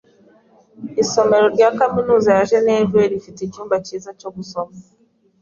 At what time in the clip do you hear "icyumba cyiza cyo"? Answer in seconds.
3.43-4.29